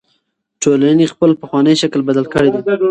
ټولنې 0.61 1.05
خپل 1.13 1.29
پخوانی 1.41 1.75
شکل 1.81 2.01
بدل 2.09 2.25
کړی 2.33 2.49
دی. 2.51 2.61